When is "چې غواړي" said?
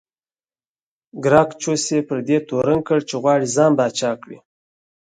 3.09-3.47